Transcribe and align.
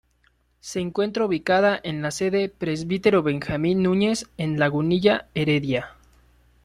Se 0.61 0.79
encuentra 0.79 1.25
ubicada 1.27 1.79
en 1.83 2.01
la 2.01 2.09
sede 2.09 2.49
"Presbítero 2.49 3.21
Benjamín 3.21 3.83
Nuñez" 3.83 4.27
en 4.37 4.57
Lagunilla, 4.57 5.29
Heredia. 5.35 5.93